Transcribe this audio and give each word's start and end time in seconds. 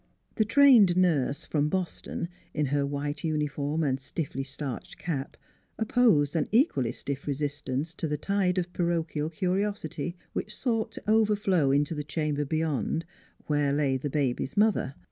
The 0.33 0.45
trained 0.45 0.97
nurse 0.97 1.45
from 1.45 1.69
Boston, 1.69 2.27
in 2.55 2.65
her 2.73 2.87
white 2.87 3.23
uniform 3.23 3.83
and 3.83 3.99
stiffly 3.99 4.41
starched 4.41 4.97
cap, 4.97 5.37
opposed 5.77 6.35
an 6.35 6.49
equally 6.51 6.91
stiff 6.91 7.27
resistance 7.27 7.93
to 7.93 8.07
the 8.07 8.17
tide 8.17 8.57
of 8.57 8.73
parochial 8.73 9.29
curiosity 9.29 10.17
which 10.33 10.55
sought 10.55 10.91
to 10.93 11.03
overflow 11.07 11.69
into 11.69 11.93
the 11.93 12.03
cham 12.03 12.33
ber 12.33 12.45
beyond, 12.45 13.05
where 13.45 13.71
lay 13.71 13.95
the 13.95 14.09
baby's 14.09 14.57
mother. 14.57 14.95